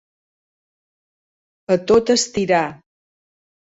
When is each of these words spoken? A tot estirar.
A 1.75 1.79
tot 1.91 2.13
estirar. 2.17 2.67